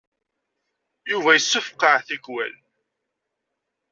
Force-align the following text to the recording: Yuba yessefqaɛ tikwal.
Yuba 1.11 1.31
yessefqaɛ 1.33 1.95
tikwal. 2.07 2.53